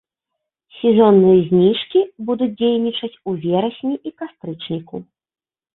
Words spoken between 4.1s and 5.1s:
і кастрычніку.